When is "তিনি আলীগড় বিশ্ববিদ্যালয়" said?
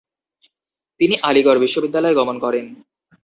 0.99-2.15